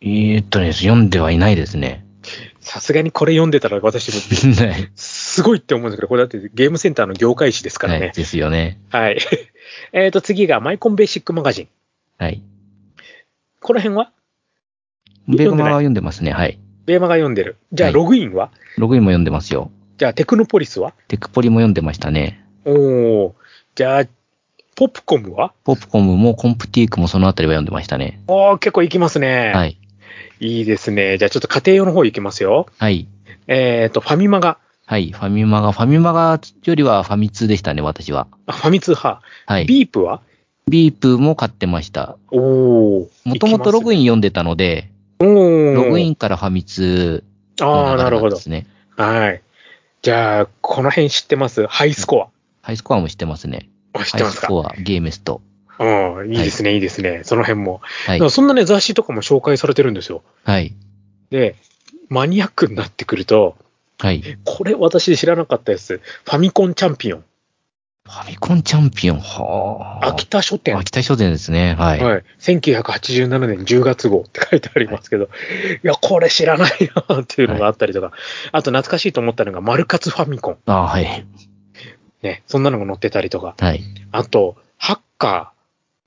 [0.00, 2.04] えーっとね、読んではいないですね。
[2.70, 4.90] さすがにこれ読んでたら私もは い。
[4.94, 7.98] すごいって思うんですけど、これだってゲームセンターの業界誌ですからね。
[8.00, 8.12] はい。
[8.12, 8.78] ですよね。
[8.90, 9.18] はい。
[9.94, 11.68] えっと、次がマイコンベーシックマガジン。
[12.18, 12.42] はい。
[13.60, 14.12] この辺は？
[15.28, 16.32] ベーマは読んでますね。
[16.32, 16.58] はい。
[16.84, 17.56] ベーマが読んでる。
[17.72, 19.70] じゃあ、はいログインは、ログインも読んでますよ。
[19.96, 20.92] じゃあ、テクノポリスは？
[21.08, 22.44] テクポリも読んでましたね。
[22.66, 23.32] おー。
[23.76, 24.04] じゃあ、
[24.76, 25.52] ポップコムは？
[25.64, 28.20] ポップコムもコンプティークもそのあたりは読んでましたね。
[28.26, 29.52] おー、結構いきますね。。
[29.54, 29.78] はい
[30.40, 30.46] い。
[30.46, 31.18] いいですね。
[31.18, 32.66] じゃあ、ちょっと家庭用の方いきますよ。
[32.78, 33.08] はい。
[33.46, 35.10] えっと、ファミマが、はい。
[35.12, 38.26] ファミマが、ファミマがよりはファミ通でしたね、私は。
[38.46, 39.22] あファミ通派。
[39.46, 39.66] はい。
[39.66, 40.22] ビープは？
[40.66, 42.16] ビープも買ってました。
[42.30, 43.08] おー。
[43.24, 44.00] もともとログイン。
[44.00, 45.74] ン読んでたので、おー。
[45.74, 47.24] ログインからファミ通
[47.58, 48.36] のああ、なるほど。
[48.36, 48.66] んですね。
[48.96, 49.42] はい。
[50.02, 51.66] じゃあ、この辺知ってます？
[51.66, 52.30] ハイスコ
[52.62, 53.68] ハイスコアも知ってますね。
[53.94, 54.46] 知っハイてますか？
[54.46, 55.42] スコア、ゲーメスト。
[55.78, 57.22] うん、いいですね、いいですね。
[57.24, 57.80] その辺も。
[58.06, 58.30] はい。
[58.30, 60.22] そんなね、雑誌とかも紹介されてるんですよ。
[60.44, 60.74] はい。
[61.30, 61.56] で、
[62.08, 63.56] マニアックになってくると、
[63.98, 64.22] はい。
[64.44, 65.98] これ私知らなかったです。
[66.24, 67.24] ファミコンチャンピオン。
[68.04, 69.20] ファミコンチャンピオン？
[69.20, 70.06] はあ。
[70.08, 70.78] 秋田書店。
[70.78, 71.74] 秋田書店ですね。
[71.74, 72.02] はい。
[72.02, 72.24] はい。
[72.38, 75.28] 1987年10月号って書いてありますけど、い、
[75.82, 76.70] や、これ知らない
[77.08, 78.12] なっていうのがあったりとか、
[78.52, 80.58] あと懐かしいと思ったのが、マルカツファミコン。
[80.66, 81.26] あはい。
[82.22, 83.82] ね、そんなのが載ってたりとか、はい。
[84.10, 85.52] あと、ハッカ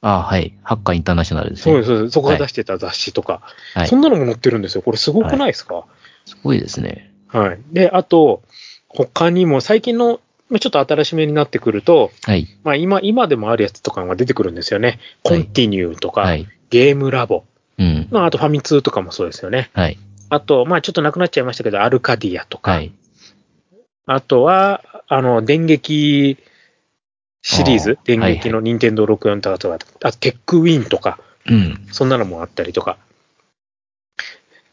[0.01, 0.53] あはい。
[0.63, 1.73] ハッカーインターナショナルでー、すね。
[1.73, 3.41] そうです、そうですそこが出してた雑誌とか、
[3.75, 3.95] はいそ。
[3.95, 4.81] んなのも載ってるんですよ。
[4.81, 5.85] これすごくないですか、
[6.25, 7.13] すごいですね。
[7.27, 7.59] はい。
[7.71, 8.41] で、あと、
[8.89, 12.47] 他にも最近の、まあちょっと新しめになってくると、はい。
[12.63, 14.99] まあ今、今でもあるやつとかが出てくるんですよね。
[15.23, 16.47] コンティニューとか、はい。
[16.71, 17.43] ゲームラボ。
[17.77, 18.07] うん。
[18.09, 19.69] まああとファミ通とかもそうですよね。
[19.73, 19.97] はい。
[20.29, 22.91] あと、まあちょっとなくなっちゃいましたけど、アルカディアとか、はい。
[24.07, 26.37] あとは、あの、電撃
[27.41, 27.99] シリーズ？
[28.04, 31.88] 電撃の任天堂64とかとか、あとテックウィンとか、うん。
[31.91, 32.97] そんなのもあったりとか。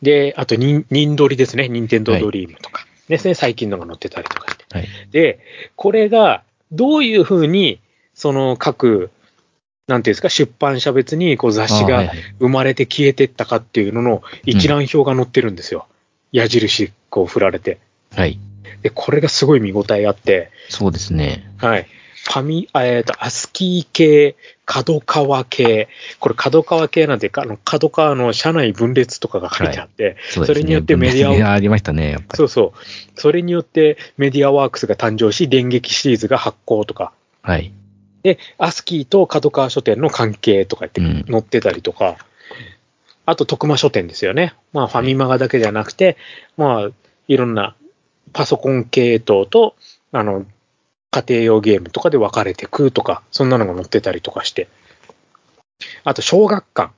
[0.02, 1.68] で、あと、ニン、ニンドリですね。
[1.68, 2.86] 任天堂ドリームとか。
[3.08, 3.34] ですね。
[3.34, 4.64] 最近のが載ってたりとかして。
[4.70, 4.88] はい。
[5.10, 5.40] で、
[5.76, 7.80] これが、どういうふうに、
[8.14, 9.10] その各、
[9.86, 15.86] なんていうんですか、出版社別にこう雑誌が生まれて消えてったかっていうのの一覧表が載ってるんですよ。
[16.30, 17.78] 矢印、こう振られて。
[18.14, 18.38] はい。
[18.82, 21.50] で、これがすごい見応えあって、そうですね。
[21.56, 21.86] はい。
[22.28, 24.36] ファミ、あえっ、と、アスキー系、
[24.66, 25.88] 角川系、
[26.20, 30.60] これ角川系なんていうか、あの、角川の社内分裂とかが書いてあって、そうですね。
[30.60, 32.36] それによってメディアをありましたね、やっぱり。
[32.36, 33.20] そうそう。
[33.20, 37.72] それによってメディアワークスが誕生し、電撃シリーズが発行とか、はい。
[38.22, 42.18] で、アスキーと角川書店の関係とか言ってうん載ってたりとか、
[43.24, 44.54] あと徳間書店ですよね。
[44.74, 46.18] まあファミマガだけじゃなくて、
[46.58, 46.88] まあ
[47.26, 47.74] いろんな
[48.34, 49.76] パソコン系統と、
[50.12, 50.44] あの、
[51.10, 54.68] 家庭用ゲームとかで分かれてくとか、そんなのが載ってたりとかして。
[56.04, 56.92] あと小学館。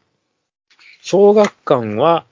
[1.02, 2.24] 小学館は、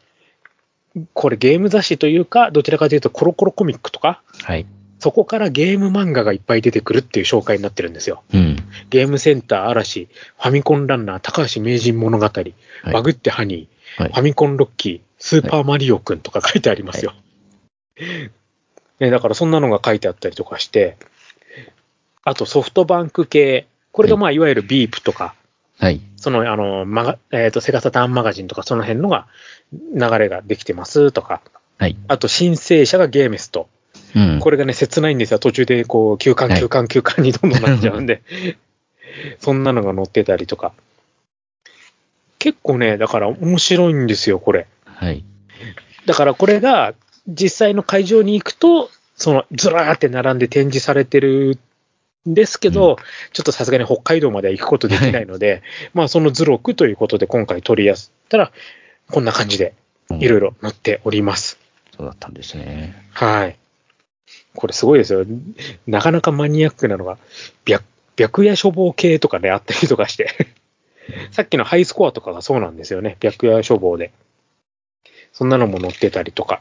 [1.14, 4.66] これゲーム雑誌というか、どちらかというとコロコロコミックとか、はい。
[4.98, 8.24] そこからゲーム漫画がいっぱい出てくるっていう紹介になってるんですよ。
[8.34, 8.56] うん。
[8.90, 12.54] ゲームセンター嵐、ファミコンランナー、高橋名人物語、はい
[12.92, 17.14] バグってハニー、はいファミコンロッキー、スーパーマリオくんとか書いてありますよ。
[19.00, 20.96] ね、だからそんなのが書いてあったりとかして、
[22.28, 25.34] あとソフトバンク系、これがまあいわゆるビープとか、
[25.78, 26.00] はい。
[26.16, 29.26] そのあの、マガえっ、と、セガサターンマガジンとかその辺のが
[29.72, 31.40] 流れができてますとか、
[31.78, 31.96] はい。
[32.06, 33.68] あと申請者がゲーメスト。
[34.14, 34.40] うん。
[34.40, 35.38] これがね、切ないんですよ。
[35.38, 38.22] 途中でこう、休館、はい休館、休館にどんどんなっちゃうんで。
[39.40, 40.72] そんなのが載ってたりとか。
[42.38, 44.66] 結構ね、だから面白いんですよ、これ。
[44.84, 45.24] はい。
[46.04, 46.94] だからこれが
[47.26, 51.58] 実際の会場に行くと、そのずらーって並んで展示されてるん
[52.26, 52.98] ですけど、
[53.33, 55.62] ちょっとさすがに北海道までは行くことできないので、
[55.94, 58.52] まあその図録ということで今回取りやすったら、
[59.11, 59.74] こんな感じで
[60.11, 61.59] いろいろ載っております。
[61.96, 62.94] そうだったんですね。
[63.12, 63.57] はい。
[64.54, 65.24] これすごいですよ。
[65.87, 67.18] なかなかマニアックなのが、
[67.64, 67.83] 白
[68.16, 70.48] 白夜処方系とかね、あったりとかして。
[71.31, 73.16] さっきのハイスコアとかがそうなんですよね。
[73.22, 74.12] 白夜処方で。
[75.33, 76.61] そんなのも載ってたりとか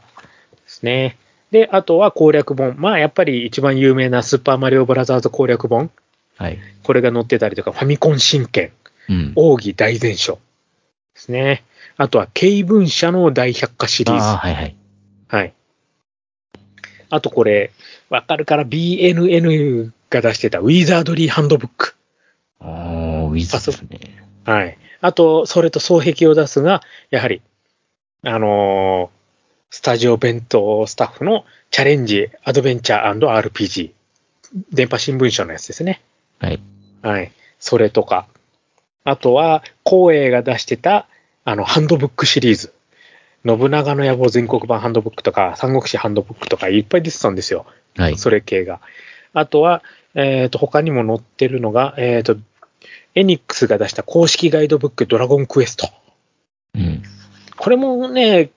[0.52, 1.16] ですね。
[1.50, 2.74] で、あとは攻略本。
[2.78, 5.90] まあ、やっぱり一番有名なスーパーマリオブラザーズ攻略本。
[6.36, 6.58] はい。
[6.82, 8.72] これが載ってたりとか、ファミコン神剣、
[9.08, 9.32] うん。
[9.34, 10.40] 奥義大全書で
[11.14, 11.64] すね。
[11.96, 14.22] あとは、経文社の大百科シリーズ。
[14.22, 14.76] ああ、はいはい。
[15.28, 15.54] はい。
[17.10, 17.72] あとこれ、
[18.10, 21.94] わかるから BNN が出してたウィザードリーハンドブック。
[22.60, 23.98] おー、ウィズですね。
[24.44, 24.78] はい。
[25.00, 27.40] あと、それと双璧を出すが、やはり、
[28.22, 29.17] あのー
[29.70, 33.92] スタジオ弁当スタッフのチャレンジアドベンチャー &RPG。
[34.72, 36.00] 電波新聞社のやつですね。
[36.38, 36.60] はい。
[37.02, 37.32] はい。
[37.58, 38.26] それとか。
[39.04, 41.06] あとは、光栄が出してた、
[41.44, 42.72] あの、ハンドブックシリーズ。
[43.44, 47.66] 信長の野望全国版ハンドブックとか、三国志ハンドブックとかいっぱい出てたんですよ。
[47.96, 48.16] はい。
[48.16, 48.80] それ系が。
[49.34, 49.82] あとは、
[50.14, 52.38] えっ、と、他にも載ってるのが、えっ、と、
[53.14, 55.90] エニックスが出した公式ガイドブックドラゴンクエスト。
[56.74, 57.02] うん。
[57.56, 58.50] これもね、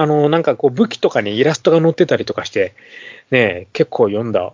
[0.00, 2.72] あの、なんかこう武器とかにイラストが載ってたりとかして、
[3.30, 4.50] ね、結構読んだ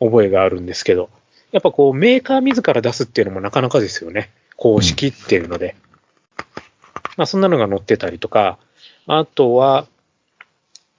[0.00, 1.10] 覚えがあるんですけど、
[1.52, 4.32] やっぱこうメーカー自ら出すっていうのもなかなかですよね。
[4.56, 5.76] 公式っていうので。
[7.16, 8.58] まあそんなのが載ってたりとか、
[9.06, 9.86] あとは、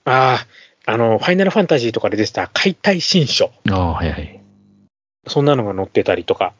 [0.06, 0.46] あ
[0.86, 3.52] あ、あの、ファイナルファンタジーとかで出てた解体新書。
[3.70, 4.40] ああ、はいはい。
[5.26, 6.54] そんなのが載ってたりとか。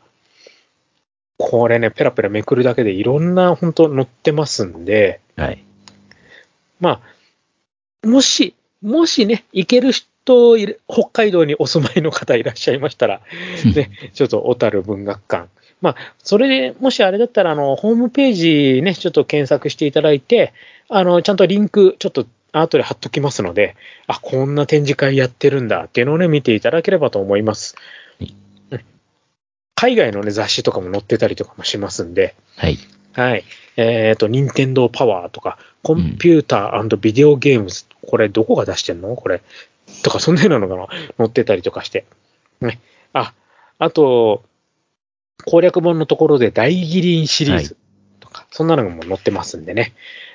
[1.38, 5.64] これね、ペラペラめくるだけでいろんな本当載ってますんで、はい。
[6.80, 7.00] ま
[8.04, 13.20] あ、もし、もしね、行ける人いる、北海道にお住まいの方いらっしゃいましたら、
[13.74, 15.48] ね、ちょっと小樽文学館。
[15.80, 18.32] まあ、それでもしあれだったら、あの、ホームペー
[18.76, 20.52] ジね、ちょっと検索していただいて、
[20.88, 27.76] あの、ちゃんとリンク、ちょっと後で貼っときますので、あ、こんな展示会やってるんだっていうのをね、見ていただければと思います。
[29.74, 32.78] 海外のね、雑誌とかも載ってたりとかもしますんで、はい。
[33.12, 33.44] はい。
[33.76, 39.14] えっ、と、任天堂パワーとか、コンピュータービデオゲームズ、これどこが出してんの？
[39.16, 39.42] これ。
[40.02, 42.04] とか、そんなようなのが 載ってたりとかして。
[42.60, 42.80] ね。
[43.12, 43.32] あ、
[43.78, 44.42] あと、
[45.44, 47.76] 攻略本のところで大義林シリーズ
[48.20, 49.92] とか、そんなのも載ってますんでね。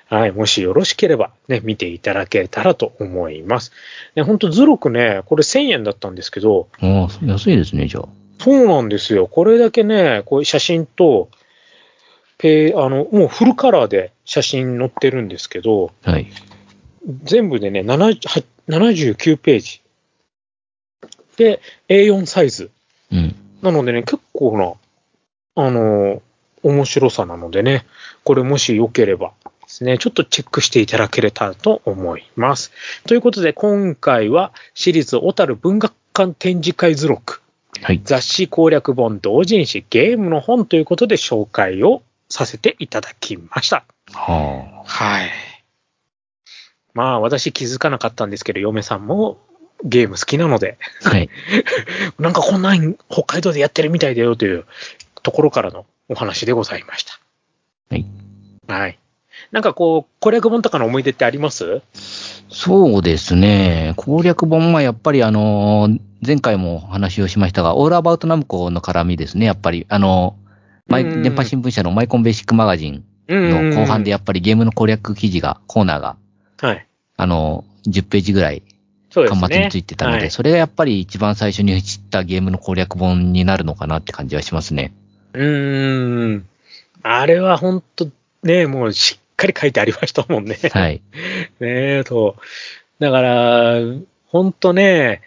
[0.08, 0.32] はい。
[0.32, 3.71] もしよろしければね、見ていただけたらと思います。
[4.15, 8.10] ね、ほんとずるくね、これ1000円だったんですけど、おー安いですね、じゃあ。
[8.39, 9.27] そうなんですよ。
[9.27, 11.30] これだけね、こういう写真と、
[12.41, 16.27] ペあの、もうフルカラーで写真載ってるんですけど、はい。
[17.23, 19.82] 全部でね、70は79ページ。
[21.38, 22.71] で、A4 サイズ。
[23.12, 23.36] うん。
[23.62, 24.58] なのでね、結構
[25.56, 26.21] な、あの、
[26.63, 27.86] 面白さなのでね、
[28.23, 32.71] これもしよければですね、ちょっとチェックしていただけれたと思います。
[33.06, 37.41] ということで、今回は、私立小樽文学館展示会図録。
[37.84, 38.01] はい。
[38.04, 42.01] 雑誌攻略本同人誌ゲームの本ということで紹介を
[42.32, 43.84] させていただきました。
[44.13, 45.30] ははい。
[46.94, 49.38] まあ私気づかなかったんですけど、嫁さんも
[49.84, 51.10] ゲーム好きなので、あ。
[51.10, 51.30] はい。
[52.20, 54.65] なんかこんなん北海道でやってるみたいだよという
[55.22, 57.20] ところからのお話でございました。
[57.89, 58.06] はい。
[58.67, 58.98] はい。
[59.52, 61.82] なんかこう、攻略本とかの思い出ってあります？
[62.50, 63.94] そうですね。
[63.98, 69.48] 攻略本はやっぱりあのー前回も話をしましたが、オールアバウトナムコの絡みですね。
[69.48, 70.40] やっぱり、あのー
[70.91, 76.17] マイうん電波新聞社のマイコンベーシックマガジンうんの後半でやっぱりゲームの攻略記事が、コーナーが、
[76.60, 76.88] はい。
[77.17, 78.62] あのー10ページぐらい
[79.10, 79.39] そうですね。
[79.39, 84.93] 端末についてたので、はいそれがやっぱり一番最初に知ったゲームの攻略本になるのかなって感じはしますね。
[85.34, 86.45] うーん。
[87.04, 88.08] あれは本当
[88.43, 90.58] ね、もうしっかり書いてありましたもんね。
[90.71, 91.01] はい。
[91.60, 92.36] ねえ、と。
[92.99, 93.75] だから、
[94.27, 95.21] 本当ね、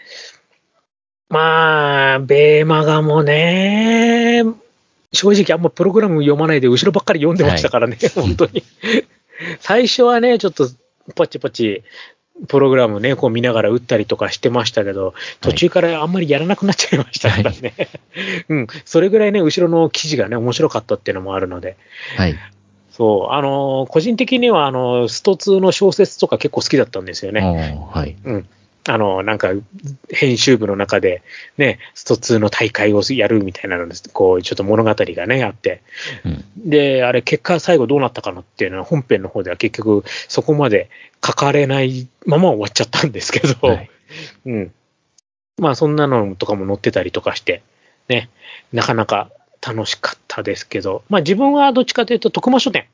[1.29, 4.45] まあ、ベーマガもね、
[5.15, 8.63] 正直あんまプログラム読まないで後ろばっかり読んでましたからね、本当に。
[9.61, 10.69] 最初はね、ちょっと
[11.15, 11.83] パチパチ、
[12.49, 17.75] プログラムね、こう見ながら打ったりとかしてましたけど、途中からあんまりやらなくなっちゃいましたからね。
[18.49, 21.77] うん、それぐらいね、後ろの記事がね、面白かったっていうのもあるので、
[22.17, 22.35] はい。
[22.91, 27.41] そう、あの、個人的には、あの、スト2の小説とか結構好きだったんですよね。
[27.93, 28.17] はい。
[28.25, 28.49] うん。
[28.87, 29.53] あの、なんか、
[30.11, 31.23] 編集部の中で、
[31.57, 34.11] ね、スト2の大会をやるみたいなのです。
[34.13, 35.83] こう、ちょっと物語がね、あって。
[36.25, 36.45] うん。
[36.57, 40.91] で、あれ、結果最後どうなったかなっていうのは、本編の方では結局、そこまで
[41.25, 43.91] 書かれないまま終わっちゃったんですけど、はい。
[44.45, 44.73] うん。
[45.59, 47.63] まあ、そんなのとかも載ってたりとかして、
[48.09, 48.29] ね、
[48.73, 49.31] なかなか
[49.67, 52.87] 楽しかったですけど、まあ、自分はどっちかというと、徳間書店。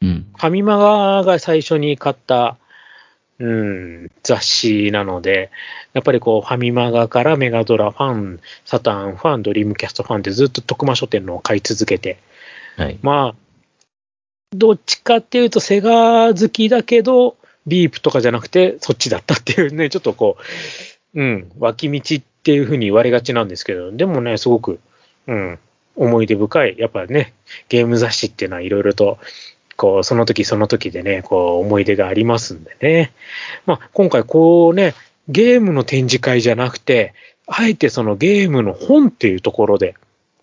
[0.00, 0.26] うん。
[0.34, 2.56] ファミマガが最初に買った、
[3.38, 5.50] うん、雑誌なので、
[5.92, 12.18] やっぱりこう、ファミマガからメガドラファン、サターンファン、ドリームキャストファンってずっと徳間書店のを買い続けて、
[12.76, 12.98] はい。
[13.02, 13.34] まあ、
[14.52, 20.38] どっちかっていうとセガ好きだけど、ビープとかじゃなくてそっちだったっていうね、 ちょっとこ
[21.14, 24.80] う、うん、脇道っていうふうに言われがちなんですけど、でもね、すごく、
[25.26, 25.58] うん、
[25.96, 27.34] 思い出深い、やっぱね、
[27.68, 29.18] ゲーム雑誌っていうのはいろいろと、
[29.76, 33.12] こう、その時その時でね、こう、思い出がありますんでね。
[33.66, 34.94] まあ、今回こうね、
[35.28, 37.14] ゲームの展示会じゃなくて、
[37.46, 39.94] あえてそのゲームの本っていうところで、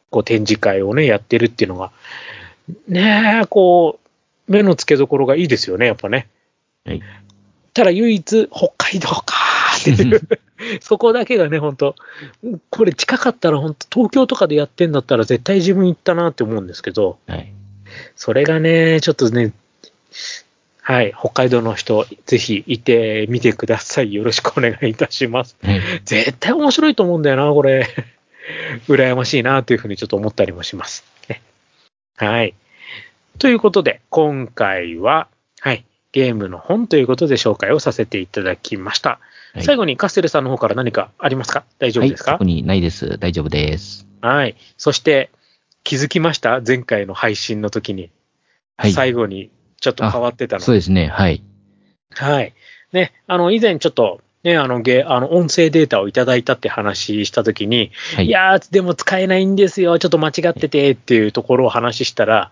[0.10, 1.91] こう展示会をね、やってるっていうのが、
[2.88, 4.00] ねえ、こ
[4.48, 6.28] う、目の付けどころがいいですよね、やっぱね。
[6.86, 7.02] はい。
[7.74, 10.22] ただ唯一、北海道かーっていう、
[10.80, 11.96] そこだけがね、本当
[12.69, 17.52] これ近かったら本当東京とかでやってんだったら絶対自分行ったなって思うんですけど、はい。
[18.15, 19.54] それがね、ちょっとね、
[20.81, 24.13] はい、北海道の人、ぜひいてみてください。
[24.13, 25.56] よろしくお願いいたします。
[25.63, 25.81] はい。
[26.04, 27.87] 絶対面白いと思うんだよな、これ。
[28.87, 31.06] 羨ましいなというふうにちょっと思ったりもします。
[31.29, 31.41] ね
[32.17, 32.54] はい。
[33.39, 35.27] ということで、今回は、
[35.62, 39.10] はい、ゲームの本ということで紹介をさせていただきました。
[39.10, 39.19] はい
[39.62, 41.63] 最後にカステルさんの方から何かありますか？
[41.77, 42.31] 大丈夫ですか？
[42.31, 43.19] はい、特にないです。
[43.19, 44.08] 大丈夫です。
[44.19, 44.56] はい。
[44.77, 45.29] そして、
[45.84, 46.62] 気づきました？
[46.65, 48.12] 前回の配信の時に。
[48.77, 48.94] はい。
[48.94, 50.62] 最後にちょっと変わってたの。
[50.62, 51.08] そうですね。
[51.08, 51.44] はい。
[52.12, 52.54] はい。
[52.92, 62.52] ね、あの、以前ちょっと、ね、あの、ゲあの音声データをいただいたって話したときに、はいいやー、でも使えないんですよ、ちょっと間違っててっていうところを話したら、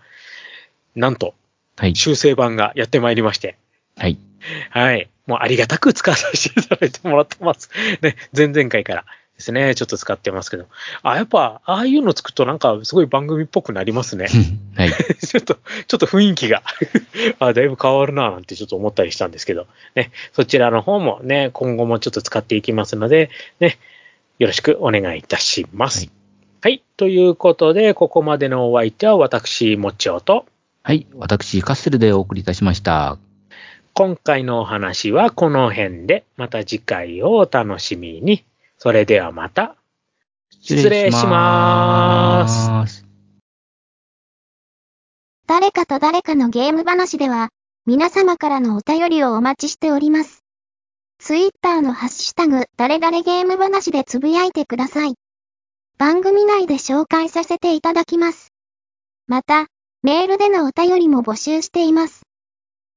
[0.94, 1.34] なんと、
[1.76, 1.94] はい。
[1.96, 3.56] 修正版がやってまいりまして、
[3.96, 4.18] はい。
[4.70, 5.08] はい。
[5.26, 7.70] もうありがたく使わさせていただいてもらってます。
[8.00, 9.04] ね、前々回から
[9.42, 10.66] ですね、ちょっと使ってますけど。
[11.02, 14.28] あ、やっぱ、ああいうのつくとなんかすごい番組っぽくなりますね。
[14.76, 14.90] はい。
[15.18, 16.62] ちょっと、ちょっと雰囲気が
[17.40, 19.66] あ、だいぶ変わるなぁなんてちょっと思ったりしたんですけど、
[19.96, 23.78] ね、そちらの方もね、今後もちょっと使っていきますので、ね、
[24.38, 26.08] よろしくお願いいたします。
[26.60, 26.82] はい。
[26.96, 30.46] ということで、ここまでのお相手は私、もちおと、
[30.84, 31.06] はい。
[31.14, 33.18] 私、カッセルでお送りいたしました。
[33.94, 38.44] 今回のお話はこの辺で、また次回をお楽しみに。
[38.82, 39.76] それではまた。
[40.60, 42.48] 失礼しま
[42.88, 42.96] す。
[42.96, 43.04] す。
[45.46, 47.50] 誰かと誰かのゲーム話では、
[47.86, 50.42] 皆様からのお便りをお待ちしております。
[51.20, 55.14] ツイッターのハッシュタグ、誰々ゲーム話でつぶやいてください。
[55.96, 58.52] 番組内で紹介させていただきます。
[59.28, 59.68] また、
[60.02, 62.22] メールでのお便りも募集しています。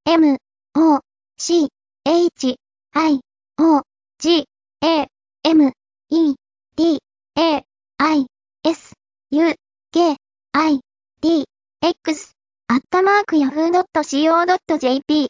[0.07, 0.37] m,
[0.73, 1.01] o,
[1.37, 1.67] c,
[2.07, 2.55] h,
[2.93, 3.19] i,
[3.59, 3.83] o,
[4.17, 4.45] g,
[4.81, 5.07] a,
[5.47, 5.71] m,
[6.09, 6.33] e,
[6.75, 6.97] d,
[7.37, 7.61] a,
[7.99, 8.25] i,
[8.63, 8.93] s,
[9.29, 9.53] u,
[9.91, 10.17] k,
[10.53, 10.79] i,
[11.21, 11.45] d,
[11.83, 12.31] x
[12.67, 15.27] アットマーク yahoo.co.jp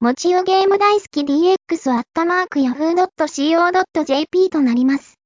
[0.00, 5.17] もちよゲーム大好き DX アットマーク yahoo.co.jp となります。